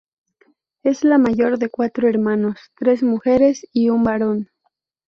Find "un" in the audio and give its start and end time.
3.89-4.03